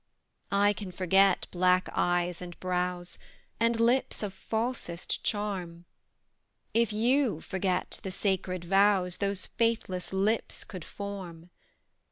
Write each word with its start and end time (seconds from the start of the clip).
I 0.55 0.73
can 0.73 0.91
forget 0.91 1.45
black 1.51 1.87
eyes 1.93 2.41
and 2.41 2.59
brows, 2.59 3.19
And 3.59 3.79
lips 3.79 4.23
of 4.23 4.33
falsest 4.33 5.23
charm, 5.23 5.85
If 6.73 6.91
you 6.91 7.39
forget 7.39 7.99
the 8.01 8.09
sacred 8.09 8.65
vows 8.65 9.17
Those 9.17 9.45
faithless 9.45 10.11
lips 10.11 10.63
could 10.63 10.83
form. 10.85 11.51